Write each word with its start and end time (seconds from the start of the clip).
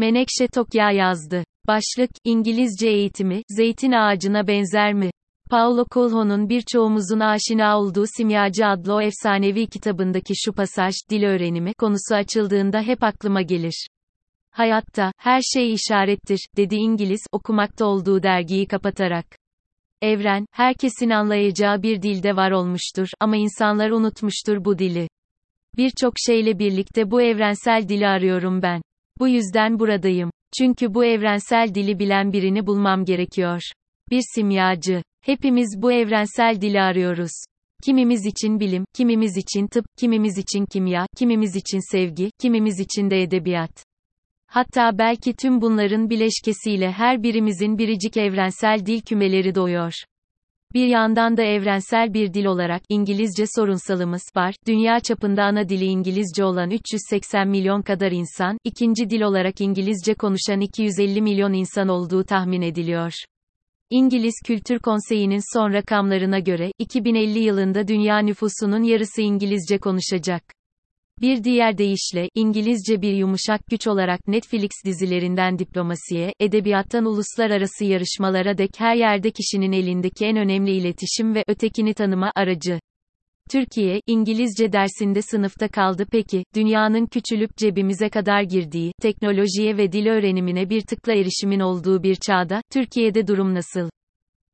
Menekşe 0.00 0.46
Tokya 0.54 0.90
yazdı. 0.90 1.44
Başlık, 1.66 2.10
İngilizce 2.24 2.88
eğitimi, 2.88 3.42
zeytin 3.48 3.92
ağacına 3.92 4.46
benzer 4.46 4.94
mi? 4.94 5.10
Paulo 5.50 5.84
Coelho'nun 5.94 6.48
birçoğumuzun 6.48 7.20
aşina 7.20 7.80
olduğu 7.80 8.04
Simyacı 8.16 8.66
adlı 8.66 8.94
o 8.94 9.00
efsanevi 9.00 9.66
kitabındaki 9.66 10.32
şu 10.36 10.52
pasaj, 10.52 10.94
dil 11.10 11.24
öğrenimi 11.24 11.74
konusu 11.74 12.14
açıldığında 12.14 12.82
hep 12.82 13.04
aklıma 13.04 13.42
gelir. 13.42 13.86
Hayatta, 14.50 15.12
her 15.18 15.40
şey 15.40 15.72
işarettir, 15.72 16.46
dedi 16.56 16.74
İngiliz, 16.74 17.20
okumakta 17.32 17.86
olduğu 17.86 18.22
dergiyi 18.22 18.66
kapatarak. 18.66 19.26
Evren, 20.02 20.46
herkesin 20.52 21.10
anlayacağı 21.10 21.82
bir 21.82 22.02
dilde 22.02 22.36
var 22.36 22.50
olmuştur 22.50 23.08
ama 23.20 23.36
insanlar 23.36 23.90
unutmuştur 23.90 24.64
bu 24.64 24.78
dili. 24.78 25.08
Birçok 25.76 26.14
şeyle 26.26 26.58
birlikte 26.58 27.10
bu 27.10 27.22
evrensel 27.22 27.88
dili 27.88 28.08
arıyorum 28.08 28.62
ben. 28.62 28.82
Bu 29.20 29.28
yüzden 29.28 29.78
buradayım. 29.78 30.30
Çünkü 30.58 30.94
bu 30.94 31.04
evrensel 31.04 31.74
dili 31.74 31.98
bilen 31.98 32.32
birini 32.32 32.66
bulmam 32.66 33.04
gerekiyor. 33.04 33.60
Bir 34.10 34.22
simyacı. 34.34 35.02
Hepimiz 35.24 35.74
bu 35.78 35.92
evrensel 35.92 36.60
dili 36.60 36.80
arıyoruz. 36.80 37.30
Kimimiz 37.84 38.26
için 38.26 38.60
bilim, 38.60 38.84
kimimiz 38.94 39.36
için 39.36 39.66
tıp, 39.66 39.84
kimimiz 39.98 40.38
için 40.38 40.66
kimya, 40.66 41.06
kimimiz 41.16 41.56
için 41.56 41.92
sevgi, 41.92 42.30
kimimiz 42.38 42.80
için 42.80 43.10
de 43.10 43.22
edebiyat. 43.22 43.84
Hatta 44.46 44.98
belki 44.98 45.32
tüm 45.32 45.60
bunların 45.60 46.10
bileşkesiyle 46.10 46.92
her 46.92 47.22
birimizin 47.22 47.78
biricik 47.78 48.16
evrensel 48.16 48.86
dil 48.86 49.00
kümeleri 49.00 49.54
doğuyor. 49.54 49.92
Bir 50.74 50.86
yandan 50.86 51.36
da 51.36 51.42
evrensel 51.42 52.14
bir 52.14 52.34
dil 52.34 52.44
olarak 52.44 52.82
İngilizce 52.88 53.44
sorunsalımız 53.56 54.22
var. 54.36 54.54
Dünya 54.66 55.00
çapında 55.00 55.44
ana 55.44 55.68
dili 55.68 55.84
İngilizce 55.84 56.44
olan 56.44 56.70
380 56.70 57.48
milyon 57.48 57.82
kadar 57.82 58.12
insan, 58.12 58.58
ikinci 58.64 59.10
dil 59.10 59.20
olarak 59.20 59.60
İngilizce 59.60 60.14
konuşan 60.14 60.60
250 60.60 61.22
milyon 61.22 61.52
insan 61.52 61.88
olduğu 61.88 62.24
tahmin 62.24 62.62
ediliyor. 62.62 63.12
İngiliz 63.90 64.34
Kültür 64.46 64.78
Konseyi'nin 64.78 65.54
son 65.54 65.72
rakamlarına 65.72 66.38
göre, 66.38 66.72
2050 66.78 67.38
yılında 67.38 67.88
dünya 67.88 68.18
nüfusunun 68.18 68.82
yarısı 68.82 69.22
İngilizce 69.22 69.78
konuşacak. 69.78 70.59
Bir 71.20 71.44
diğer 71.44 71.78
deyişle, 71.78 72.28
İngilizce 72.34 73.02
bir 73.02 73.12
yumuşak 73.12 73.60
güç 73.70 73.86
olarak 73.86 74.28
Netflix 74.28 74.70
dizilerinden 74.84 75.58
diplomasiye, 75.58 76.32
edebiyattan 76.40 77.04
uluslararası 77.04 77.84
yarışmalara 77.84 78.58
dek 78.58 78.70
her 78.78 78.94
yerde 78.94 79.30
kişinin 79.30 79.72
elindeki 79.72 80.26
en 80.26 80.36
önemli 80.36 80.70
iletişim 80.70 81.34
ve 81.34 81.44
ötekini 81.48 81.94
tanıma 81.94 82.32
aracı. 82.34 82.80
Türkiye, 83.50 84.00
İngilizce 84.06 84.72
dersinde 84.72 85.22
sınıfta 85.22 85.68
kaldı 85.68 86.06
peki, 86.12 86.44
dünyanın 86.54 87.06
küçülüp 87.06 87.56
cebimize 87.56 88.08
kadar 88.08 88.42
girdiği, 88.42 88.92
teknolojiye 89.02 89.76
ve 89.76 89.92
dil 89.92 90.06
öğrenimine 90.06 90.70
bir 90.70 90.80
tıkla 90.80 91.14
erişimin 91.14 91.60
olduğu 91.60 92.02
bir 92.02 92.14
çağda, 92.14 92.62
Türkiye'de 92.72 93.26
durum 93.26 93.54
nasıl? 93.54 93.90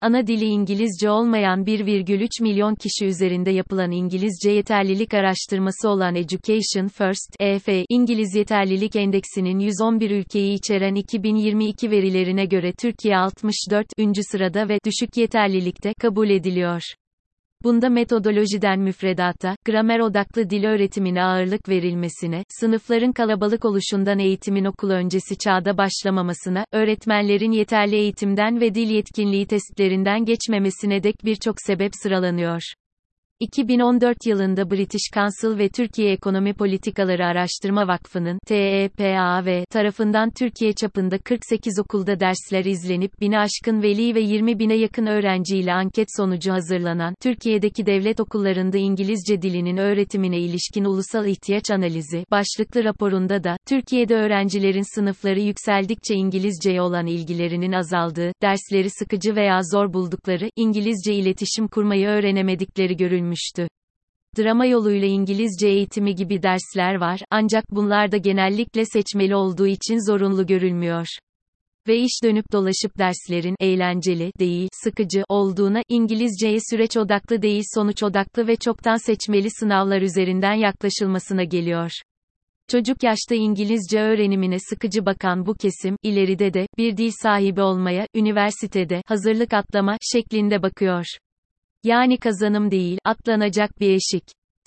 Ana 0.07 0.27
dili 0.27 0.45
İngilizce 0.45 1.11
olmayan 1.11 1.65
1,3 1.65 2.43
milyon 2.43 2.75
kişi 2.75 3.07
üzerinde 3.07 3.51
yapılan 3.51 3.91
İngilizce 3.91 4.51
yeterlilik 4.51 5.15
araştırması 5.15 5.89
olan 5.89 6.15
Education 6.15 6.89
First 6.89 7.37
(EF) 7.41 7.69
İngiliz 7.89 8.35
Yeterlilik 8.35 8.97
Endeksinin 8.97 9.59
111 9.59 10.11
ülkeyi 10.11 10.55
içeren 10.55 10.95
2022 10.95 11.91
verilerine 11.91 12.45
göre 12.45 12.73
Türkiye 12.73 13.17
64. 13.17 13.87
sırada 14.31 14.69
ve 14.69 14.79
düşük 14.85 15.17
yeterlilikte 15.17 15.93
kabul 16.01 16.31
ediliyor. 16.31 16.83
Bunda 17.67 17.89
metodolojiden 17.89 18.81
müfredata, 18.81 19.57
gramer 19.65 20.01
odaklı 20.01 20.51
dil 20.51 20.65
öğretimine 20.65 21.25
ağırlık 21.25 21.69
verilmesine, 21.69 22.45
sınıfların 22.61 23.13
kalabalık 23.13 23.65
oluşundan 23.65 24.19
eğitimin 24.19 24.65
okul 24.65 24.91
öncesi 24.91 25.39
çağda 25.39 25.79
başlamamasına, 25.79 26.65
öğretmenlerin 26.73 27.53
yeterli 27.53 27.97
eğitimden 27.97 28.61
ve 28.61 28.75
dil 28.75 28.91
yetkinliği 28.91 29.47
testlerinden 29.47 30.25
geçmemesine 30.25 31.03
dek 31.03 31.25
birçok 31.25 31.55
sebep 31.61 31.93
sıralanıyor. 32.03 32.63
2014 33.41 34.27
yılında 34.27 34.71
British 34.71 35.11
Council 35.15 35.59
ve 35.59 35.69
Türkiye 35.69 36.13
Ekonomi 36.13 36.55
Politikaları 36.55 37.27
Araştırma 37.27 37.89
Vakfı'nın 37.89 38.39
TEPAV 38.47 39.65
tarafından 39.71 40.31
Türkiye 40.31 40.73
çapında 40.73 41.19
48 41.19 41.79
okulda 41.79 42.21
dersler 42.21 42.65
izlenip 42.65 43.21
bini 43.21 43.39
aşkın 43.39 43.83
veli 43.83 44.15
ve 44.15 44.21
20 44.21 44.59
bine 44.59 44.75
yakın 44.75 45.07
öğrenciyle 45.07 45.73
anket 45.73 46.09
sonucu 46.17 46.53
hazırlanan 46.53 47.15
Türkiye'deki 47.23 47.87
devlet 47.87 48.21
okullarında 48.21 48.79
İngilizce 48.79 49.43
dilinin 49.43 49.77
öğretimine 49.77 50.39
ilişkin 50.39 50.85
ulusal 50.85 51.27
ihtiyaç 51.27 51.71
analizi 51.71 52.25
başlıklı 52.31 52.85
raporunda 52.85 53.45
da 53.45 53.57
Türkiye'de 53.69 54.15
öğrencilerin 54.15 54.95
sınıfları 54.95 55.41
yükseldikçe 55.41 56.15
İngilizceye 56.15 56.83
olan 56.83 57.07
ilgilerinin 57.07 57.73
azaldığı, 57.73 58.33
dersleri 58.43 58.91
sıkıcı 58.91 59.37
veya 59.37 59.61
zor 59.73 59.93
buldukları, 59.93 60.51
İngilizce 60.57 61.15
iletişim 61.15 61.69
kurmayı 61.69 62.07
öğrenemedikleri 62.07 62.97
görülmüştür 62.97 63.26
görülmüştü. 63.27 63.69
Drama 64.39 64.67
yoluyla 64.67 65.09
İngilizce 65.09 65.69
eğitimi 65.69 66.15
gibi 66.15 66.43
dersler 66.43 66.95
var, 66.95 67.21
ancak 67.31 67.65
bunlar 67.71 68.13
da 68.13 68.17
genellikle 68.17 68.85
seçmeli 68.85 69.35
olduğu 69.35 69.67
için 69.67 70.11
zorunlu 70.11 70.47
görülmüyor. 70.47 71.07
Ve 71.89 71.97
iş 71.99 72.23
dönüp 72.25 72.53
dolaşıp 72.53 72.99
derslerin 72.99 73.57
eğlenceli 73.61 74.33
değil, 74.39 74.69
sıkıcı 74.73 75.25
olduğuna, 75.29 75.83
İngilizceye 75.89 76.59
süreç 76.71 76.97
odaklı 76.97 77.43
değil 77.43 77.63
sonuç 77.75 78.03
odaklı 78.03 78.47
ve 78.47 78.57
çoktan 78.57 78.97
seçmeli 78.97 79.49
sınavlar 79.51 80.03
üzerinden 80.03 80.55
yaklaşılmasına 80.55 81.45
geliyor. 81.45 81.91
Çocuk 82.69 83.03
yaşta 83.03 83.35
İngilizce 83.35 84.01
öğrenimine 84.01 84.59
sıkıcı 84.59 85.07
bakan 85.07 85.47
bu 85.47 85.55
kesim, 85.55 85.97
ileride 86.03 86.55
de, 86.55 86.67
bir 86.79 86.97
dil 86.97 87.11
sahibi 87.23 87.63
olmaya, 87.63 88.07
üniversitede, 88.15 89.03
hazırlık 89.07 89.55
atlama, 89.55 89.97
şeklinde 90.13 90.63
bakıyor. 90.63 91.07
Yani 91.87 92.19
kazanım 92.19 92.71
değil, 92.71 92.99
atlanacak 93.05 93.81
bir 93.81 93.91
eşik. 93.91 94.25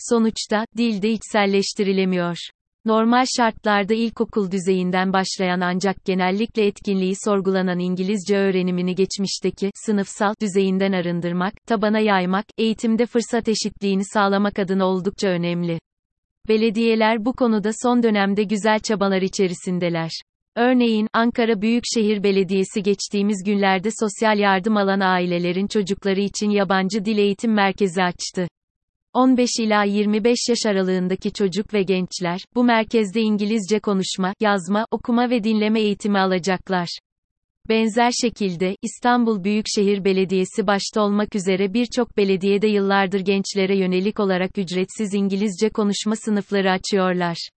Sonuçta, 0.10 0.66
dilde 0.78 1.10
içselleştirilemiyor. 1.12 2.38
Normal 2.86 3.26
şartlarda 3.38 3.94
ilkokul 3.94 4.52
düzeyinden 4.52 5.14
başlayan 5.14 5.60
ancak 5.60 6.06
genellikle 6.06 6.66
etkinliği 6.66 7.14
sorgulanan 7.26 7.80
İngilizce 7.80 8.38
öğrenimini 8.38 8.96
geçmişteki 8.96 9.72
sınıfsal 9.86 10.34
düzeyinden 10.42 10.92
arındırmak, 10.92 11.54
tabana 11.68 12.00
yaymak, 12.00 12.46
eğitimde 12.58 13.06
fırsat 13.06 13.48
eşitliğini 13.48 14.06
sağlamak 14.06 14.60
adına 14.60 14.86
oldukça 14.86 15.28
önemli. 15.28 15.80
Belediyeler 16.48 17.26
bu 17.26 17.34
konuda 17.34 17.72
son 17.84 18.04
dönemde 18.04 18.44
güzel 18.44 18.80
çabalar 18.80 19.22
içerisindeler. 19.22 20.12
Örneğin, 20.60 21.08
Ankara 21.14 21.62
Büyükşehir 21.62 22.24
Belediyesi 22.24 22.84
geçtiğimiz 22.84 23.44
günlerde 23.46 23.90
sosyal 24.00 24.40
yardım 24.40 24.78
alan 24.78 25.00
ailelerin 25.00 25.68
çocukları 25.68 26.20
için 26.20 26.50
yabancı 26.50 27.06
dil 27.06 27.18
eğitim 27.18 27.54
merkezi 27.54 28.04
açtı. 28.04 28.48
15 29.14 29.50
ila 29.60 29.84
25 29.84 30.38
yaş 30.50 30.66
aralığındaki 30.66 31.34
çocuk 31.34 31.74
ve 31.74 31.84
gençler, 31.84 32.40
bu 32.56 32.64
merkezde 32.64 33.22
İngilizce 33.22 33.80
konuşma, 33.80 34.34
yazma, 34.40 34.86
okuma 34.92 35.30
ve 35.30 35.44
dinleme 35.44 35.82
eğitimi 35.82 36.20
alacaklar. 36.20 37.00
Benzer 37.70 38.12
şekilde, 38.22 38.76
İstanbul 38.82 39.44
Büyükşehir 39.44 40.04
Belediyesi 40.04 40.68
başta 40.68 41.02
olmak 41.02 41.36
üzere 41.36 41.74
birçok 41.74 42.18
belediyede 42.18 42.68
yıllardır 42.68 43.20
gençlere 43.20 43.78
yönelik 43.78 44.20
olarak 44.20 44.58
ücretsiz 44.58 45.14
İngilizce 45.14 45.70
konuşma 45.70 46.16
sınıfları 46.16 46.72
açıyorlar. 46.72 47.50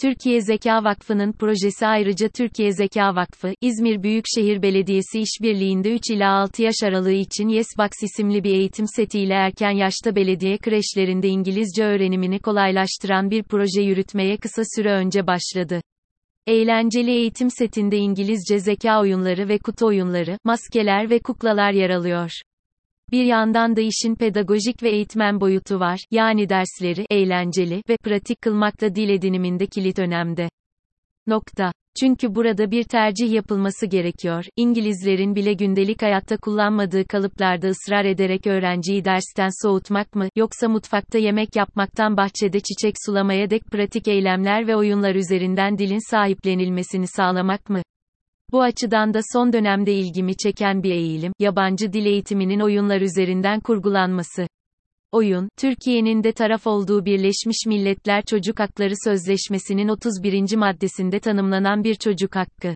Türkiye 0.00 0.40
Zeka 0.40 0.84
Vakfı'nın 0.84 1.32
projesi 1.32 1.86
ayrıca 1.86 2.28
Türkiye 2.28 2.72
Zeka 2.72 3.14
Vakfı, 3.14 3.54
İzmir 3.60 4.02
Büyükşehir 4.02 4.62
Belediyesi 4.62 5.20
işbirliğinde 5.20 5.94
3 5.94 6.10
ila 6.10 6.30
6 6.30 6.62
yaş 6.62 6.74
aralığı 6.84 7.12
için 7.12 7.48
YesBox 7.48 7.90
isimli 8.02 8.44
bir 8.44 8.54
eğitim 8.54 8.86
setiyle 8.96 9.34
erken 9.34 9.70
yaşta 9.70 10.16
belediye 10.16 10.58
kreşlerinde 10.58 11.28
İngilizce 11.28 11.84
öğrenimini 11.84 12.38
kolaylaştıran 12.38 13.30
bir 13.30 13.42
proje 13.42 13.82
yürütmeye 13.82 14.36
kısa 14.36 14.62
süre 14.76 14.92
önce 14.92 15.26
başladı. 15.26 15.80
Eğlenceli 16.46 17.10
eğitim 17.10 17.50
setinde 17.50 17.96
İngilizce 17.96 18.58
zeka 18.58 19.00
oyunları 19.00 19.48
ve 19.48 19.58
kutu 19.58 19.86
oyunları, 19.86 20.38
maskeler 20.44 21.10
ve 21.10 21.18
kuklalar 21.18 21.72
yer 21.72 21.90
alıyor. 21.90 22.30
Bir 23.12 23.24
yandan 23.24 23.76
da 23.76 23.80
işin 23.80 24.14
pedagojik 24.14 24.82
ve 24.82 24.90
eğitmen 24.90 25.40
boyutu 25.40 25.80
var, 25.80 26.00
yani 26.10 26.48
dersleri 26.48 27.06
eğlenceli 27.10 27.82
ve 27.88 27.96
pratik 27.96 28.42
kılmakta 28.42 28.94
dil 28.94 29.08
ediniminde 29.08 29.66
kilit 29.66 29.98
önemde. 29.98 30.48
Nokta. 31.26 31.72
Çünkü 32.00 32.34
burada 32.34 32.70
bir 32.70 32.84
tercih 32.84 33.32
yapılması 33.32 33.86
gerekiyor. 33.86 34.44
İngilizlerin 34.56 35.34
bile 35.34 35.52
gündelik 35.52 36.02
hayatta 36.02 36.36
kullanmadığı 36.36 37.04
kalıplarda 37.06 37.68
ısrar 37.68 38.04
ederek 38.04 38.46
öğrenciyi 38.46 39.04
dersten 39.04 39.50
soğutmak 39.62 40.14
mı, 40.14 40.28
yoksa 40.36 40.68
mutfakta 40.68 41.18
yemek 41.18 41.56
yapmaktan 41.56 42.16
bahçede 42.16 42.60
çiçek 42.60 42.94
sulamaya 43.06 43.50
dek 43.50 43.62
pratik 43.72 44.08
eylemler 44.08 44.66
ve 44.66 44.76
oyunlar 44.76 45.14
üzerinden 45.14 45.78
dilin 45.78 46.10
sahiplenilmesini 46.10 47.06
sağlamak 47.06 47.70
mı? 47.70 47.82
Bu 48.52 48.62
açıdan 48.62 49.14
da 49.14 49.20
son 49.32 49.52
dönemde 49.52 49.94
ilgimi 49.94 50.36
çeken 50.36 50.82
bir 50.82 50.90
eğilim, 50.90 51.32
yabancı 51.38 51.92
dil 51.92 52.06
eğitiminin 52.06 52.60
oyunlar 52.60 53.00
üzerinden 53.00 53.60
kurgulanması. 53.60 54.46
Oyun, 55.12 55.48
Türkiye'nin 55.58 56.24
de 56.24 56.32
taraf 56.32 56.66
olduğu 56.66 57.04
Birleşmiş 57.04 57.66
Milletler 57.66 58.22
Çocuk 58.22 58.60
Hakları 58.60 58.94
Sözleşmesi'nin 59.04 59.88
31. 59.88 60.56
maddesinde 60.56 61.20
tanımlanan 61.20 61.84
bir 61.84 61.94
çocuk 61.94 62.36
hakkı. 62.36 62.74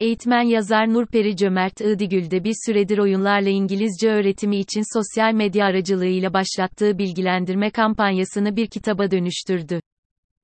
Eğitmen 0.00 0.42
yazar 0.42 0.92
Nurperi 0.92 1.36
Cömert 1.36 1.80
Iğdigül 1.80 2.30
de 2.30 2.44
bir 2.44 2.54
süredir 2.66 2.98
oyunlarla 2.98 3.48
İngilizce 3.48 4.10
öğretimi 4.10 4.56
için 4.56 4.98
sosyal 4.98 5.32
medya 5.32 5.66
aracılığıyla 5.66 6.32
başlattığı 6.34 6.98
bilgilendirme 6.98 7.70
kampanyasını 7.70 8.56
bir 8.56 8.66
kitaba 8.66 9.10
dönüştürdü. 9.10 9.80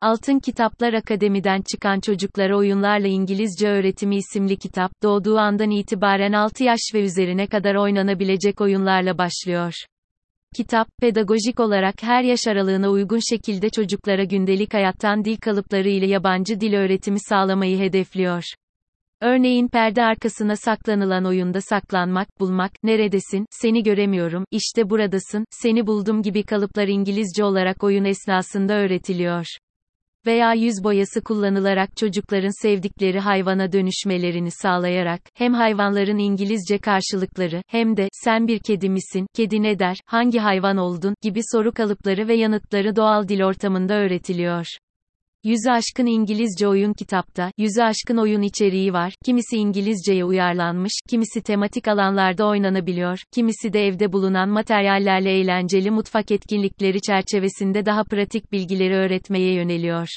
Altın 0.01 0.39
Kitaplar 0.39 0.93
Akademi'den 0.93 1.63
çıkan 1.73 2.01
Çocuklara 2.01 2.57
Oyunlarla 2.57 3.07
İngilizce 3.07 3.69
Öğretimi 3.69 4.17
isimli 4.17 4.57
kitap, 4.57 4.93
doğduğu 5.03 5.39
andan 5.39 5.71
itibaren 5.71 6.33
6 6.33 6.65
yaş 6.65 6.79
ve 6.95 7.03
üzerine 7.03 7.47
kadar 7.47 7.75
oynanabilecek 7.75 8.61
oyunlarla 8.61 9.19
başlıyor. 9.19 9.73
Kitap, 10.57 10.89
pedagojik 11.01 11.61
olarak 11.61 12.03
her 12.03 12.23
yaş 12.23 12.47
aralığına 12.47 12.91
uygun 12.91 13.21
şekilde 13.31 13.71
çocuklara 13.71 14.25
gündelik 14.25 14.75
hayattan 14.75 15.25
dil 15.25 15.37
kalıpları 15.37 15.89
ile 15.89 16.07
yabancı 16.07 16.61
dil 16.61 16.75
öğretimi 16.75 17.21
sağlamayı 17.21 17.79
hedefliyor. 17.79 18.43
Örneğin 19.21 19.69
perde 19.69 20.03
arkasına 20.03 20.57
saklanılan 20.57 21.25
oyunda 21.25 21.61
saklanmak, 21.61 22.41
bulmak, 22.41 22.73
neredesin, 22.83 23.47
seni 23.51 23.83
göremiyorum, 23.83 24.45
işte 24.51 24.91
buradasın, 24.91 25.45
seni 25.51 25.87
buldum. 25.87 26.23
gibi 26.23 26.43
kalıplar 26.43 26.89
İngilizce 26.89 27.45
olarak 27.45 27.85
oyun 27.85 28.05
esnasında 28.05 28.75
öğretiliyor 28.75 29.47
veya 30.27 30.53
yüz 30.53 30.85
boyası 30.85 31.21
kullanılarak 31.21 31.97
çocukların 31.97 32.63
sevdikleri 32.63 33.21
hayvana 33.21 33.73
dönüşmelerini 33.73 34.51
sağlayarak, 34.51 35.21
hem 35.35 35.55
hayvanların 35.55 36.19
İngilizce 36.19 36.79
karşılıkları, 36.79 37.63
hem 37.67 37.97
de, 37.97 38.09
sen 38.13 38.49
bir 38.49 38.59
kedi 38.59 38.89
misin, 38.89 39.27
kedi 39.35 39.63
ne 39.63 39.79
der, 39.79 39.97
hangi 40.07 40.39
hayvan 40.39 40.77
oldun, 40.77 41.15
gibi 41.23 41.41
soru 41.53 41.73
kalıpları 41.73 42.29
ve 42.29 42.35
yanıtları 42.35 42.97
doğal 42.97 43.29
dil 43.29 43.43
ortamında 43.43 43.95
öğretiliyor. 43.95 44.67
Yüzü 45.47 45.71
aşkın 45.71 46.07
İngilizce 46.07 46.69
oyun 46.69 46.93
kitapta, 46.93 47.51
yüzü 47.59 47.83
aşkın 47.83 48.17
oyun 48.17 48.43
içeriği 48.43 48.93
var, 48.93 49.15
kimisi 49.25 49.57
İngilizceye 49.57 50.25
uyarlanmış, 50.25 50.93
kimisi 51.09 51.43
tematik 51.43 51.89
alanlarda 51.89 52.47
oynanabiliyor, 52.47 53.19
kimisi 53.35 53.73
de 53.73 53.87
evde 53.87 54.13
bulunan 54.13 54.49
materyallerle 54.49 55.31
eğlenceli 55.31 55.91
mutfak 55.91 56.31
etkinlikleri 56.31 57.01
çerçevesinde 57.01 57.87
daha 57.87 58.05
pratik 58.05 58.53
bilgileri 58.53 58.95
öğretmeye 58.95 59.55
yöneliyor. 59.55 60.09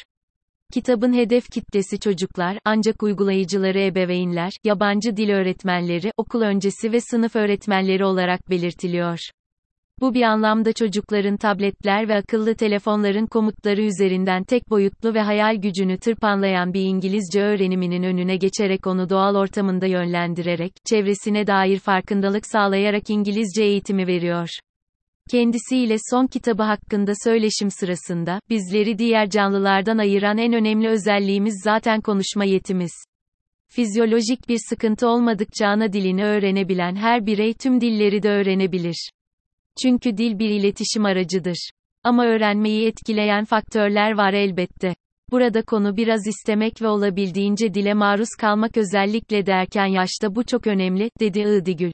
Kitabın 0.73 1.13
hedef 1.13 1.49
kitlesi 1.51 1.99
çocuklar, 1.99 2.57
ancak 2.65 3.03
uygulayıcıları 3.03 3.79
ebeveynler, 3.79 4.51
yabancı 4.63 5.17
dil 5.17 5.29
öğretmenleri, 5.29 6.11
okul 6.17 6.41
öncesi 6.41 6.91
ve 6.91 7.01
sınıf 7.01 7.35
öğretmenleri 7.35 8.05
olarak 8.05 8.49
belirtiliyor. 8.49 9.19
Bu 10.01 10.13
bir 10.13 10.21
anlamda 10.21 10.73
çocukların 10.73 11.37
tabletler 11.37 12.09
ve 12.09 12.15
akıllı 12.15 12.55
telefonların 12.55 13.25
komutları 13.25 13.81
üzerinden 13.81 14.43
tek 14.43 14.69
boyutlu 14.69 15.13
ve 15.13 15.21
hayal 15.21 15.55
gücünü 15.55 15.97
tırpanlayan 15.97 16.73
bir 16.73 16.81
İngilizce 16.81 17.41
öğreniminin 17.41 18.03
önüne 18.03 18.35
geçerek 18.35 18.87
onu 18.87 19.09
doğal 19.09 19.35
ortamında 19.35 19.85
yönlendirerek, 19.85 20.73
çevresine 20.85 21.47
dair 21.47 21.79
farkındalık 21.79 22.45
sağlayarak 22.47 23.09
İngilizce 23.09 23.63
eğitimi 23.63 24.07
veriyor. 24.07 24.49
Kendisiyle 25.31 25.95
son 26.11 26.27
kitabı 26.27 26.63
hakkında 26.63 27.11
söyleşim 27.23 27.71
sırasında, 27.71 28.39
bizleri 28.49 28.97
diğer 28.97 29.29
canlılardan 29.29 29.97
ayıran 29.97 30.37
en 30.37 30.53
önemli 30.53 30.87
özelliğimiz 30.87 31.61
zaten 31.63 32.01
konuşma 32.01 32.45
yetimiz. 32.45 32.91
Fizyolojik 33.67 34.49
bir 34.49 34.59
sıkıntı 34.69 35.07
olmadıkça 35.07 35.67
ana 35.67 35.93
dilini 35.93 36.25
öğrenebilen 36.25 36.95
her 36.95 37.25
birey 37.25 37.53
tüm 37.53 37.81
dilleri 37.81 38.23
de 38.23 38.29
öğrenebilir. 38.29 39.09
Çünkü 39.81 40.17
dil 40.17 40.39
bir 40.39 40.49
iletişim 40.49 41.05
aracıdır. 41.05 41.69
Ama 42.03 42.25
öğrenmeyi 42.25 42.87
etkileyen 42.87 43.45
faktörler 43.45 44.11
var 44.11 44.33
elbette. 44.33 44.95
Burada 45.31 45.61
konu 45.61 45.97
biraz 45.97 46.27
istemek 46.27 46.81
ve 46.81 46.87
olabildiğince 46.87 47.73
dile 47.73 47.93
maruz 47.93 48.29
kalmak 48.39 48.77
özellikle 48.77 49.45
derken 49.45 49.85
yaşta 49.85 50.35
bu 50.35 50.43
çok 50.43 50.67
önemli, 50.67 51.09
dedi 51.19 51.39
Iğdigül. 51.39 51.91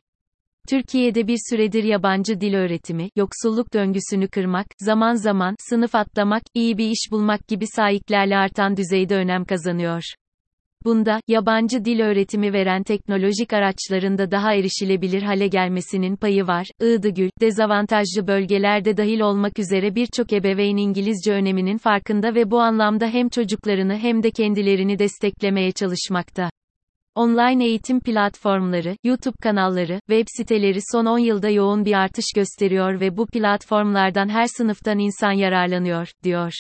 Türkiye'de 0.70 1.28
bir 1.28 1.38
süredir 1.50 1.84
yabancı 1.84 2.42
dil 2.42 2.54
öğretimi, 2.54 3.10
yoksulluk 3.16 3.74
döngüsünü 3.74 4.28
kırmak, 4.28 4.68
zaman 4.80 5.16
zaman, 5.16 5.56
sınıf 5.70 5.96
atlamak, 5.96 6.44
iyi 6.54 6.78
bir 6.78 6.90
iş 6.90 7.12
bulmak 7.12 7.48
gibi 7.48 7.68
sahiplerle 7.68 8.38
artan 8.38 8.78
düzeyde 8.78 9.16
önem 9.16 9.46
kazanıyor. 9.46 10.04
Bunda, 10.86 11.20
yabancı 11.28 11.86
dil 11.86 12.00
öğretimi 12.00 12.54
veren 12.54 12.84
teknolojik 12.84 13.54
araçlarında 13.54 14.32
daha 14.32 14.54
erişilebilir 14.54 15.22
hale 15.22 15.48
gelmesinin 15.48 16.16
payı 16.16 16.48
var. 16.48 16.68
Iğdıgül, 16.82 17.30
dezavantajlı 17.42 18.28
bölgelerde 18.28 18.98
dahil 18.98 19.20
olmak 19.20 19.60
üzere 19.60 19.96
birçok 19.96 20.34
ebeveyn 20.34 20.78
İngilizce 20.78 21.34
öneminin 21.34 21.78
farkında 21.78 22.36
ve 22.36 22.52
bu 22.52 22.60
anlamda 22.60 23.08
hem 23.08 23.30
çocuklarını 23.30 23.98
hem 23.98 24.24
de 24.24 24.32
kendilerini 24.32 25.00
desteklemeye 25.00 25.72
çalışmakta. 25.72 26.50
Online 27.16 27.66
eğitim 27.66 28.00
platformları, 28.00 28.98
YouTube 29.04 29.38
kanalları, 29.44 30.00
web 30.10 30.28
siteleri 30.38 30.80
son 30.92 31.06
10 31.06 31.20
yılda 31.20 31.50
yoğun 31.50 31.86
bir 31.86 31.94
artış 31.94 32.26
gösteriyor 32.36 33.00
ve 33.00 33.18
bu 33.18 33.28
platformlardan 33.28 34.30
her 34.30 34.48
sınıftan 34.48 35.00
insan 35.00 35.32
yararlanıyor, 35.32 36.08
diyor. 36.24 36.52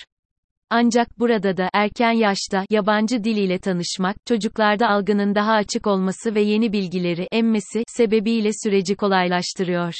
Ancak 0.69 1.19
burada 1.19 1.57
da 1.57 1.69
erken 1.73 2.11
yaşta 2.11 2.65
yabancı 2.69 3.23
dil 3.23 3.37
ile 3.37 3.59
tanışmak, 3.59 4.15
çocuklarda 4.25 4.89
algının 4.89 5.35
daha 5.35 5.53
açık 5.53 5.87
olması 5.87 6.35
ve 6.35 6.41
yeni 6.41 6.73
bilgileri 6.73 7.27
emmesi 7.31 7.83
sebebiyle 7.87 8.49
süreci 8.63 8.95
kolaylaştırıyor. 8.95 9.93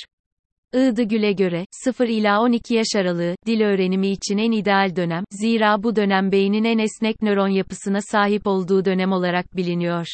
Iğdıgül'e 0.74 1.32
göre, 1.32 1.66
0 1.72 2.08
ila 2.08 2.42
12 2.42 2.74
yaş 2.74 2.88
aralığı, 2.96 3.36
dil 3.46 3.62
öğrenimi 3.62 4.08
için 4.08 4.38
en 4.38 4.52
ideal 4.52 4.96
dönem, 4.96 5.24
zira 5.32 5.84
bu 5.84 5.96
dönem 5.96 6.32
beynin 6.32 6.64
en 6.64 6.78
esnek 6.78 7.22
nöron 7.22 7.48
yapısına 7.48 8.00
sahip 8.02 8.48
olduğu 8.48 8.86
dönem 8.86 9.12
olarak 9.12 9.56
biliniyor. 9.56 10.08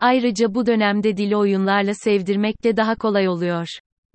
Ayrıca 0.00 0.54
bu 0.54 0.66
dönemde 0.66 1.16
dili 1.16 1.36
oyunlarla 1.36 1.94
sevdirmek 1.94 2.64
de 2.64 2.76
daha 2.76 2.94
kolay 2.94 3.28
oluyor. 3.28 3.66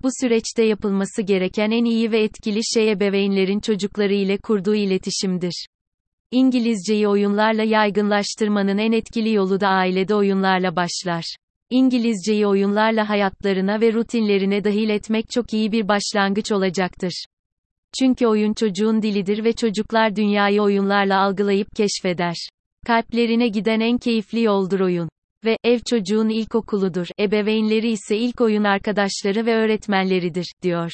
Bu 0.06 0.10
süreçte 0.20 0.64
yapılması 0.64 1.22
gereken 1.22 1.70
en 1.70 1.84
iyi 1.84 2.12
ve 2.12 2.22
etkili 2.22 2.60
şey 2.74 2.92
ebeveynlerin 2.92 3.60
çocukları 3.60 4.14
ile 4.14 4.38
kurduğu 4.38 4.74
iletişimdir. 4.74 5.66
İngilizceyi 6.30 7.08
oyunlarla 7.08 7.62
yaygınlaştırmanın 7.62 8.78
en 8.78 8.92
etkili 8.92 9.32
yolu 9.32 9.60
da 9.60 9.68
ailede 9.68 10.14
oyunlarla 10.14 10.76
başlar. 10.76 11.36
İngilizceyi 11.70 12.46
oyunlarla 12.46 13.08
hayatlarına 13.08 13.80
ve 13.80 13.92
rutinlerine 13.92 14.64
dahil 14.64 14.88
etmek 14.88 15.30
çok 15.30 15.52
iyi 15.52 15.72
bir 15.72 15.88
başlangıç 15.88 16.52
olacaktır. 16.52 17.24
Çünkü 17.98 18.26
oyun 18.26 18.54
çocuğun 18.54 19.02
dilidir 19.02 19.44
ve 19.44 19.52
çocuklar 19.52 20.16
dünyayı 20.16 20.62
oyunlarla 20.62 21.20
algılayıp 21.20 21.68
keşfeder. 21.76 22.36
Kalplerine 22.86 23.48
giden 23.48 23.80
en 23.80 23.98
keyifli 23.98 24.42
yoldur 24.42 24.80
oyun 24.80 25.08
ve 25.46 25.56
ev 25.64 25.78
çocuğun 25.90 26.28
ilkokuludur. 26.28 27.06
Ebeveynleri 27.20 27.90
ise 27.90 28.16
ilk 28.16 28.40
oyun 28.40 28.64
arkadaşları 28.64 29.46
ve 29.46 29.54
öğretmenleridir, 29.54 30.52
diyor. 30.62 30.90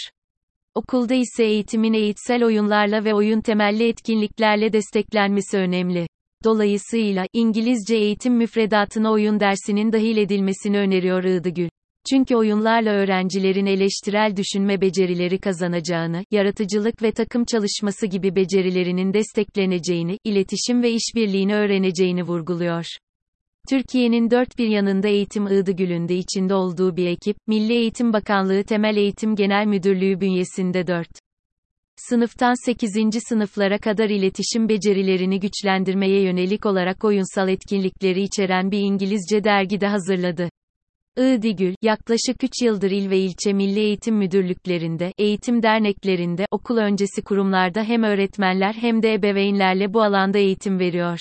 Okulda 0.74 1.14
ise 1.14 1.44
eğitimin 1.44 1.92
eğitsel 1.92 2.44
oyunlarla 2.44 3.04
ve 3.04 3.14
oyun 3.14 3.40
temelli 3.40 3.88
etkinliklerle 3.88 4.72
desteklenmesi 4.72 5.58
önemli. 5.58 6.06
Dolayısıyla, 6.44 7.26
İngilizce 7.32 7.96
eğitim 7.96 8.34
müfredatına 8.34 9.12
oyun 9.12 9.40
dersinin 9.40 9.92
dahil 9.92 10.16
edilmesini 10.16 10.78
öneriyor 10.78 11.24
Iğdıgül. 11.24 11.68
Çünkü 12.10 12.36
oyunlarla 12.36 12.90
öğrencilerin 12.90 13.66
eleştirel 13.66 14.36
düşünme 14.36 14.80
becerileri 14.80 15.38
kazanacağını, 15.38 16.24
yaratıcılık 16.30 17.02
ve 17.02 17.12
takım 17.12 17.44
çalışması 17.44 18.06
gibi 18.06 18.36
becerilerinin 18.36 19.14
destekleneceğini, 19.14 20.18
iletişim 20.24 20.82
ve 20.82 20.90
işbirliğini 20.90 21.54
öğreneceğini 21.54 22.22
vurguluyor. 22.22 22.84
Türkiye'nin 23.72 24.30
dört 24.30 24.58
bir 24.58 24.68
yanında 24.68 25.08
eğitim 25.08 25.46
Iğdıgül'ünde 25.46 26.14
içinde 26.14 26.54
olduğu 26.54 26.96
bir 26.96 27.06
ekip, 27.06 27.36
Milli 27.46 27.72
Eğitim 27.72 28.12
Bakanlığı 28.12 28.64
Temel 28.64 28.96
Eğitim 28.96 29.36
Genel 29.36 29.66
Müdürlüğü 29.66 30.20
bünyesinde 30.20 30.86
4. 30.86 31.08
Sınıftan 31.96 32.66
8. 32.66 32.92
sınıflara 33.28 33.78
kadar 33.78 34.10
iletişim 34.10 34.68
becerilerini 34.68 35.40
güçlendirmeye 35.40 36.22
yönelik 36.22 36.66
olarak 36.66 37.04
oyunsal 37.04 37.48
etkinlikleri 37.48 38.22
içeren 38.22 38.70
bir 38.70 38.78
İngilizce 38.78 39.44
dergide 39.44 39.86
hazırladı. 39.86 40.48
Iğdigül, 41.18 41.74
yaklaşık 41.82 42.44
3 42.44 42.50
yıldır 42.62 42.90
il 42.90 43.10
ve 43.10 43.18
ilçe 43.18 43.52
milli 43.52 43.80
eğitim 43.80 44.16
müdürlüklerinde, 44.16 45.12
eğitim 45.18 45.62
derneklerinde, 45.62 46.46
okul 46.50 46.76
öncesi 46.76 47.22
kurumlarda 47.22 47.82
hem 47.84 48.02
öğretmenler 48.02 48.72
hem 48.72 49.02
de 49.02 49.14
ebeveynlerle 49.14 49.94
bu 49.94 50.02
alanda 50.02 50.38
eğitim 50.38 50.78
veriyor. 50.78 51.18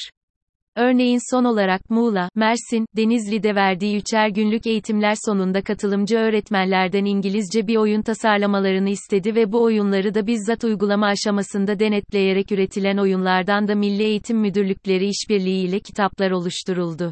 Örneğin 0.76 1.20
son 1.32 1.44
olarak 1.44 1.90
Muğla, 1.90 2.30
Mersin, 2.36 2.86
Denizli'de 2.98 3.56
verdiği 3.56 3.98
üçer 3.98 4.30
günlük 4.30 4.68
eğitimler 4.68 5.16
sonunda 5.26 5.62
katılımcı 5.62 6.18
öğretmenlerden 6.18 7.06
İngilizce 7.06 7.68
bir 7.68 7.78
oyun 7.78 8.02
tasarlamalarını 8.02 8.90
istedi 8.90 9.36
ve 9.36 9.52
bu 9.52 9.64
oyunları 9.64 10.14
da 10.14 10.28
bizzat 10.28 10.64
uygulama 10.64 11.08
aşamasında 11.08 11.80
denetleyerek 11.80 12.52
üretilen 12.52 12.98
oyunlardan 12.98 13.68
da 13.68 13.76
Milli 13.76 14.04
Eğitim 14.04 14.40
Müdürlükleri 14.40 15.08
işbirliğiyle 15.08 15.80
kitaplar 15.80 16.32
oluşturuldu. 16.32 17.12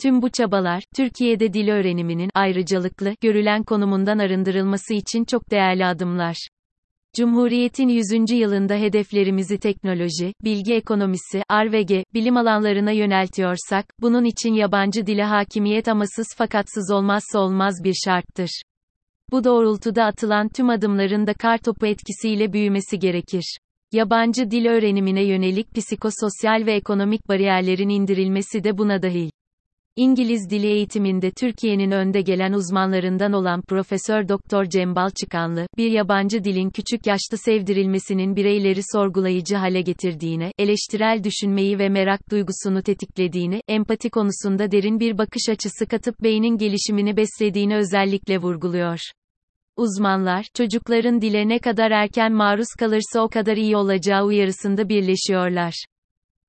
Tüm 0.00 0.22
bu 0.22 0.30
çabalar, 0.30 0.82
Türkiye'de 0.96 1.52
dil 1.52 1.68
öğreniminin 1.68 2.30
ayrıcalıklı 2.34 3.14
görülen 3.20 3.62
konumundan 3.62 4.18
arındırılması 4.18 4.94
için 4.94 5.24
çok 5.24 5.50
değerli 5.50 5.86
adımlar. 5.86 6.48
Cumhuriyetin 7.16 7.88
100. 7.88 8.30
yılında 8.30 8.74
hedeflerimizi 8.74 9.58
teknoloji, 9.58 10.34
bilgi 10.44 10.74
ekonomisi, 10.74 11.42
Ar-Ge, 11.48 12.04
bilim 12.14 12.36
alanlarına 12.36 12.90
yöneltiyorsak, 12.90 13.86
bunun 14.00 14.24
için 14.24 14.54
yabancı 14.54 15.06
dile 15.06 15.24
hakimiyet 15.24 15.88
amasız 15.88 16.26
fakatsız 16.36 16.90
olmazsa 16.90 17.38
olmaz 17.38 17.74
bir 17.84 17.94
şarttır. 18.04 18.62
Bu 19.32 19.44
doğrultuda 19.44 20.04
atılan 20.04 20.48
tüm 20.48 20.70
adımların 20.70 21.26
da 21.26 21.34
kartopu 21.34 21.86
etkisiyle 21.86 22.52
büyümesi 22.52 22.98
gerekir. 22.98 23.58
Yabancı 23.92 24.50
dil 24.50 24.66
öğrenimine 24.66 25.24
yönelik 25.24 25.74
psikososyal 25.74 26.66
ve 26.66 26.74
ekonomik 26.74 27.28
bariyerlerin 27.28 27.88
indirilmesi 27.88 28.64
de 28.64 28.78
buna 28.78 29.02
dahil. 29.02 29.30
İngiliz 29.96 30.50
dili 30.50 30.66
eğitiminde 30.66 31.30
Türkiye'nin 31.30 31.90
önde 31.90 32.20
gelen 32.20 32.52
uzmanlarından 32.52 33.32
olan 33.32 33.62
Profesör 33.62 34.28
Doktor 34.28 34.64
Cem 34.64 34.94
Balçıkanlı, 34.94 35.66
bir 35.76 35.90
yabancı 35.90 36.44
dilin 36.44 36.70
küçük 36.70 37.06
yaşta 37.06 37.36
sevdirilmesinin 37.36 38.36
bireyleri 38.36 38.80
sorgulayıcı 38.92 39.56
hale 39.56 39.80
getirdiğine, 39.80 40.52
eleştirel 40.58 41.24
düşünmeyi 41.24 41.78
ve 41.78 41.88
merak 41.88 42.30
duygusunu 42.30 42.82
tetiklediğini, 42.82 43.60
empati 43.68 44.10
konusunda 44.10 44.70
derin 44.70 45.00
bir 45.00 45.18
bakış 45.18 45.48
açısı 45.50 45.86
katıp 45.86 46.22
beynin 46.22 46.58
gelişimini 46.58 47.16
beslediğini 47.16 47.76
özellikle 47.76 48.38
vurguluyor. 48.38 48.98
Uzmanlar, 49.76 50.46
çocukların 50.54 51.20
dile 51.20 51.48
ne 51.48 51.58
kadar 51.58 51.90
erken 51.90 52.32
maruz 52.32 52.68
kalırsa 52.78 53.20
o 53.20 53.28
kadar 53.28 53.56
iyi 53.56 53.76
olacağı 53.76 54.24
uyarısında 54.24 54.88
birleşiyorlar. 54.88 55.74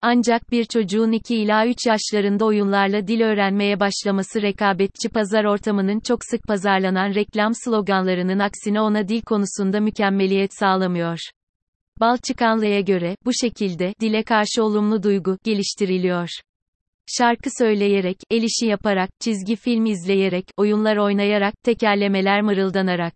Ancak 0.03 0.51
bir 0.51 0.65
çocuğun 0.65 1.11
2 1.11 1.35
ila 1.35 1.67
3 1.67 1.77
yaşlarında 1.85 2.45
oyunlarla 2.45 3.07
dil 3.07 3.21
öğrenmeye 3.21 3.79
başlaması 3.79 4.41
rekabetçi 4.41 5.09
pazar 5.09 5.45
ortamının 5.45 5.99
çok 5.99 6.19
sık 6.25 6.43
pazarlanan 6.47 7.15
reklam 7.15 7.51
sloganlarının 7.65 8.39
aksine 8.39 8.81
ona 8.81 9.07
dil 9.07 9.21
konusunda 9.21 9.79
mükemmeliyet 9.79 10.53
sağlamıyor. 10.53 11.19
Balçıkanlı'ya 11.99 12.81
göre, 12.81 13.15
bu 13.25 13.31
şekilde, 13.33 13.93
dile 13.99 14.23
karşı 14.23 14.63
olumlu 14.63 15.03
duygu, 15.03 15.37
geliştiriliyor. 15.43 16.29
Şarkı 17.17 17.49
söyleyerek, 17.57 18.17
el 18.29 18.43
işi 18.43 18.65
yaparak, 18.65 19.09
çizgi 19.19 19.55
film 19.55 19.85
izleyerek, 19.85 20.45
oyunlar 20.57 20.97
oynayarak, 20.97 21.53
tekerlemeler 21.63 22.41
mırıldanarak. 22.41 23.13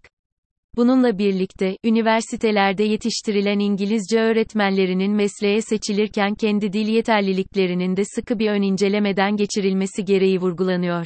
Bununla 0.78 1.18
birlikte, 1.18 1.78
üniversitelerde 1.84 2.84
yetiştirilen 2.84 3.60
İngilizce 3.60 4.20
öğretmenlerinin 4.20 5.12
mesleğe 5.12 5.62
seçilirken 5.62 6.36
kendi 6.36 6.74
dil 6.74 6.88
yeterliliklerinin 6.88 7.98
de 7.98 8.04
sıkı 8.16 8.40
bir 8.40 8.50
ön 8.50 8.62
incelemeden 8.62 9.36
geçirilmesi 9.36 10.06
gereği 10.06 10.40
vurgulanıyor. 10.42 11.06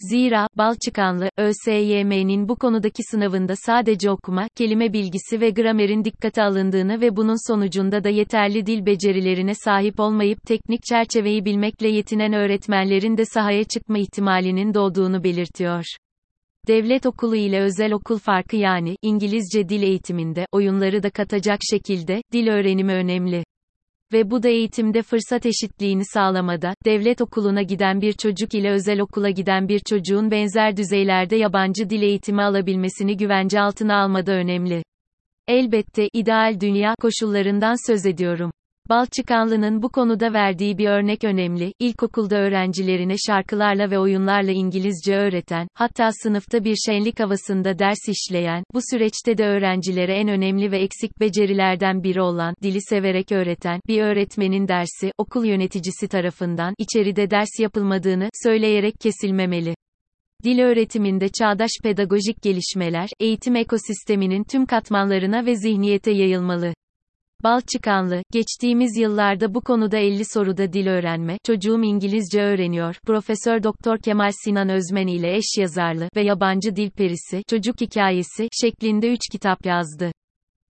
Zira, 0.00 0.48
Balçıkanlı, 0.56 1.30
ÖSYM'nin 1.38 2.48
bu 2.48 2.56
konudaki 2.56 3.02
sınavında 3.10 3.54
sadece 3.56 4.10
okuma, 4.10 4.48
kelime 4.56 4.92
bilgisi 4.92 5.40
ve 5.40 5.50
gramerin 5.50 6.04
dikkate 6.04 6.42
alındığını 6.42 7.00
ve 7.00 7.16
bunun 7.16 7.50
sonucunda 7.50 8.04
da 8.04 8.08
yeterli 8.08 8.66
dil 8.66 8.86
becerilerine 8.86 9.54
sahip 9.54 10.00
olmayıp 10.00 10.42
teknik 10.46 10.80
çerçeveyi 10.82 11.44
bilmekle 11.44 11.88
yetinen 11.88 12.32
öğretmenlerin 12.32 13.16
de 13.16 13.24
sahaya 13.24 13.64
çıkma 13.64 13.98
ihtimalinin 13.98 14.74
doğduğunu 14.74 15.24
belirtiyor. 15.24 15.84
Devlet 16.68 17.06
okulu 17.06 17.36
ile 17.36 17.60
özel 17.60 17.92
okul 17.92 18.18
farkı 18.18 18.56
yani, 18.56 18.96
İngilizce 19.02 19.68
dil 19.68 19.82
eğitiminde, 19.82 20.46
oyunları 20.52 21.02
da 21.02 21.10
katacak 21.10 21.58
şekilde, 21.70 22.22
dil 22.32 22.48
öğrenimi 22.48 22.92
önemli. 22.92 23.44
Ve 24.12 24.30
bu 24.30 24.42
da 24.42 24.48
eğitimde 24.48 25.02
fırsat 25.02 25.46
eşitliğini 25.46 26.02
sağlamada, 26.04 26.74
devlet 26.84 27.20
okuluna 27.20 27.62
giden 27.62 28.00
bir 28.00 28.12
çocuk 28.12 28.54
ile 28.54 28.70
özel 28.70 29.00
okula 29.00 29.30
giden 29.30 29.68
bir 29.68 29.80
çocuğun 29.88 30.30
benzer 30.30 30.76
düzeylerde 30.76 31.36
yabancı 31.36 31.90
dil 31.90 32.02
eğitimi 32.02 32.42
alabilmesini 32.42 33.16
güvence 33.16 33.60
altına 33.60 34.02
almada 34.02 34.32
önemli. 34.32 34.82
Elbette, 35.48 36.08
ideal 36.12 36.60
dünya 36.60 36.94
koşullarından 37.00 37.90
söz 37.90 38.06
ediyorum. 38.06 38.50
Balçıkanlı'nın 38.90 39.82
bu 39.82 39.88
konuda 39.88 40.32
verdiği 40.32 40.78
bir 40.78 40.88
örnek 40.88 41.24
önemli, 41.24 41.72
İlkokulda 41.78 42.36
öğrencilerine 42.36 43.14
şarkılarla 43.26 43.90
ve 43.90 43.98
oyunlarla 43.98 44.50
İngilizce 44.50 45.16
öğreten, 45.16 45.68
hatta 45.74 46.10
sınıfta 46.12 46.64
bir 46.64 46.76
şenlik 46.86 47.20
havasında 47.20 47.78
ders 47.78 48.08
işleyen, 48.08 48.64
bu 48.74 48.80
süreçte 48.90 49.38
de 49.38 49.44
öğrencilere 49.44 50.14
en 50.14 50.28
önemli 50.28 50.72
ve 50.72 50.78
eksik 50.78 51.20
becerilerden 51.20 52.02
biri 52.02 52.20
olan, 52.22 52.54
dili 52.62 52.78
severek 52.80 53.32
öğreten, 53.32 53.80
bir 53.88 54.02
öğretmenin 54.02 54.68
dersi, 54.68 55.12
okul 55.18 55.44
yöneticisi 55.44 56.08
tarafından, 56.08 56.74
içeride 56.78 57.30
ders 57.30 57.60
yapılmadığını, 57.60 58.28
söyleyerek 58.44 58.94
kesilmemeli. 59.00 59.74
Dil 60.44 60.58
öğretiminde 60.58 61.28
çağdaş 61.28 61.70
pedagojik 61.82 62.42
gelişmeler, 62.42 63.08
eğitim 63.20 63.56
ekosisteminin 63.56 64.44
tüm 64.44 64.66
katmanlarına 64.66 65.46
ve 65.46 65.56
zihniyete 65.56 66.10
yayılmalı. 66.10 66.74
Balçıkanlı, 67.44 68.22
geçtiğimiz 68.32 68.96
yıllarda 68.96 69.54
bu 69.54 69.60
konuda 69.60 69.98
50 69.98 70.24
soruda 70.24 70.72
dil 70.72 70.86
öğrenme, 70.86 71.38
çocuğum 71.46 71.82
İngilizce 71.82 72.42
öğreniyor, 72.42 72.96
Profesör 73.06 73.62
Doktor 73.62 73.98
Kemal 73.98 74.30
Sinan 74.44 74.68
Özmen 74.68 75.06
ile 75.06 75.36
eş 75.36 75.44
yazarlı 75.58 76.08
ve 76.16 76.22
yabancı 76.22 76.76
dil 76.76 76.90
perisi, 76.90 77.42
çocuk 77.50 77.80
hikayesi, 77.80 78.48
şeklinde 78.60 79.12
3 79.12 79.20
kitap 79.32 79.66
yazdı. 79.66 80.12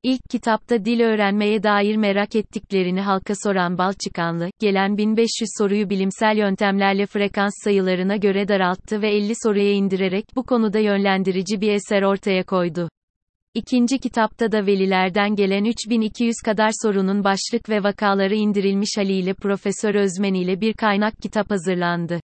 İlk 0.03 0.21
kitapta 0.31 0.85
dil 0.85 1.01
öğrenmeye 1.01 1.63
dair 1.63 1.97
merak 1.97 2.37
ettiklerini 2.37 3.01
halka 3.01 3.35
soran 3.43 3.79
Balçıkanlı, 3.79 4.51
gelen 4.61 4.97
1500 4.97 5.49
soruyu 5.59 5.91
bilimsel 5.91 6.37
yöntemlerle 6.37 7.07
frekans 7.07 7.53
sayılarına 7.65 8.17
göre 8.17 8.49
daralttı 8.49 9.03
ve 9.03 9.17
50 9.17 9.33
soruya 9.43 9.73
indirerek 9.73 10.25
bu 10.37 10.43
konuda 10.43 10.79
yönlendirici 10.79 11.61
bir 11.61 11.73
eser 11.73 12.03
ortaya 12.03 12.43
koydu. 12.43 12.89
İkinci 13.57 13.99
kitapta 13.99 14.53
da 14.53 14.67
velilerden 14.67 15.37
gelen 15.37 15.65
3200 15.65 16.35
kadar 16.45 16.71
sorunun 16.83 17.25
başlık 17.25 17.69
ve 17.69 17.83
vakaları 17.83 18.35
indirilmiş 18.35 18.89
haliyle 18.97 19.35
Profesör 19.35 19.95
Özmen 19.95 20.35
ile 20.35 20.61
bir 20.61 20.73
kaynak 20.73 21.15
kitap 21.23 21.51
hazırlandı. 21.51 22.21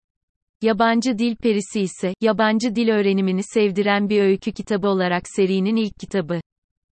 Yabancı 0.62 1.18
Dil 1.18 1.36
Perisi 1.36 1.82
ise, 1.82 2.14
yabancı 2.22 2.76
dil 2.76 2.90
öğrenimini 2.90 3.42
sevdiren 3.44 4.10
bir 4.10 4.22
öykü 4.22 4.52
kitabı 4.52 4.88
olarak 4.88 5.24
serinin 5.36 5.76
ilk 5.76 6.00
kitabı. 6.00 6.42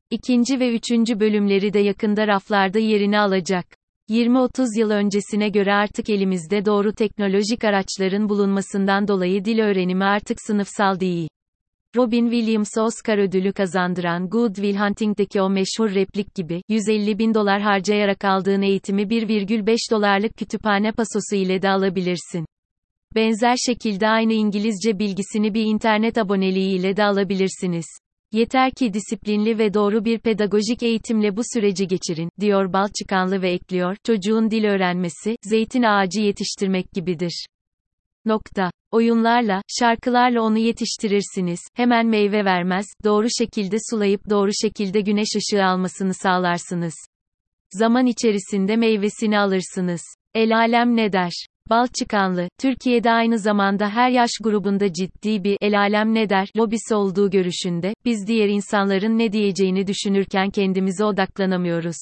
İkinci 0.09 0.59
ve 0.59 0.75
üçüncü 0.75 1.19
bölümleri 1.19 1.73
de 1.73 1.79
yakında 1.79 2.27
raflarda 2.27 2.79
yerini 2.79 3.19
alacak. 3.19 3.65
20-30 4.09 4.79
yıl 4.79 4.89
öncesine 4.89 5.49
göre 5.49 5.73
artık 5.73 6.09
elimizde 6.09 6.65
doğru 6.65 6.93
teknolojik 6.93 7.63
araçların 7.63 8.29
bulunmasından 8.29 9.07
dolayı 9.07 9.45
dil 9.45 9.59
öğrenimi 9.59 10.03
artık 10.03 10.37
sınıfsal 10.41 10.99
değil. 10.99 11.29
Robin 11.95 12.29
Williams'a 12.29 12.83
Oscar 12.83 13.17
ödülü 13.17 13.53
kazandıran 13.53 14.29
Good 14.29 14.55
Will 14.55 14.75
Hunting'deki 14.75 15.41
o 15.41 15.49
meşhur 15.49 15.95
replik 15.95 16.35
gibi, 16.35 16.61
150 16.69 17.19
bin 17.19 17.33
dolar 17.33 17.61
harcayarak 17.61 18.25
aldığın 18.25 18.61
eğitimi 18.61 19.01
1,5 19.01 19.91
dolarlık 19.91 20.37
kütüphane 20.37 20.91
pasosu 20.91 21.35
ile 21.35 21.61
de 21.61 21.69
alabilirsin. 21.69 22.45
Benzer 23.15 23.55
şekilde 23.65 24.07
aynı 24.07 24.33
İngilizce 24.33 24.99
bilgisini 24.99 25.53
bir 25.53 25.63
internet 25.63 26.17
aboneliği 26.17 26.79
ile 26.79 26.97
de 26.97 27.03
alabilirsiniz. 27.03 27.85
Yeter 28.31 28.71
ki 28.71 28.93
disiplinli 28.93 29.57
ve 29.57 29.73
doğru 29.73 30.05
bir 30.05 30.19
pedagojik 30.19 30.83
eğitimle 30.83 31.37
bu 31.37 31.41
süreci 31.53 31.87
geçirin, 31.87 32.29
diyor 32.39 32.73
Balçıkanlı 32.73 33.41
ve 33.41 33.51
ekliyor, 33.51 33.95
çocuğun 34.03 34.51
dil 34.51 34.63
öğrenmesi, 34.63 35.37
zeytin 35.43 35.83
ağacı 35.83 36.21
yetiştirmek 36.21 36.91
gibidir. 36.93 37.45
Nokta. 38.25 38.72
Oyunlarla, 38.91 39.62
şarkılarla 39.79 40.41
onu 40.41 40.58
yetiştirirsiniz, 40.58 41.60
hemen 41.74 42.08
meyve 42.08 42.46
vermez, 42.46 42.86
doğru 43.03 43.27
şekilde 43.39 43.77
sulayıp 43.89 44.29
doğru 44.29 44.51
şekilde 44.62 45.01
güneş 45.01 45.27
ışığı 45.36 45.65
almasını 45.65 46.13
sağlarsınız. 46.13 46.94
Zaman 47.72 48.05
içerisinde 48.05 48.75
meyvesini 48.75 49.39
alırsınız. 49.39 50.01
El 50.34 50.58
alem 50.58 50.96
ne 50.96 51.13
der? 51.13 51.32
Balçıkanlı, 51.70 52.50
Türkiye'de 52.60 53.12
aynı 53.12 53.39
zamanda 53.39 53.89
her 53.89 54.10
yaş 54.10 54.32
grubunda 54.44 54.94
ciddi 54.94 55.44
bir 55.44 55.58
el 55.62 55.79
alem 55.79 56.13
ne 56.13 56.29
der 56.29 56.48
lobisi 56.58 56.96
olduğu 56.96 57.29
görüşünde, 57.29 57.94
biz 58.05 58.27
diğer 58.27 58.50
insanların 58.50 59.17
ne 59.17 59.32
diyeceğini 59.32 59.88
düşünürken 59.88 60.50
kendimize 60.50 61.05
odaklanamıyoruz. 61.05 61.98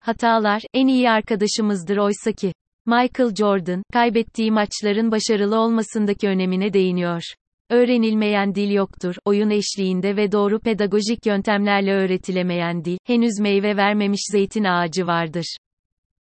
Hatalar, 0.00 0.62
en 0.74 0.86
iyi 0.86 1.10
arkadaşımızdır 1.10 1.96
oysa 1.96 2.32
ki. 2.32 2.52
Michael 2.86 3.34
Jordan, 3.34 3.82
kaybettiği 3.92 4.50
maçların 4.50 5.10
başarılı 5.10 5.58
olmasındaki 5.58 6.28
önemine 6.28 6.72
değiniyor. 6.72 7.22
Öğrenilmeyen 7.70 8.54
dil 8.54 8.70
yoktur, 8.70 9.14
oyun 9.24 9.50
eşliğinde 9.50 10.16
ve 10.16 10.32
doğru 10.32 10.60
pedagojik 10.60 11.26
yöntemlerle 11.26 11.92
öğretilemeyen 11.92 12.84
dil, 12.84 12.98
henüz 13.04 13.40
meyve 13.40 13.76
vermemiş 13.76 14.20
zeytin 14.32 14.64
ağacı 14.64 15.06
vardır. 15.06 15.56